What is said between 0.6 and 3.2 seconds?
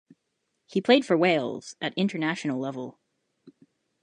He played for Wales at international level.